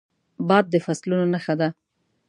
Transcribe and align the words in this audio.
باد 0.47 0.65
د 0.73 0.75
فصلونو 0.85 1.25
نښه 1.33 1.55
ده 1.59 1.69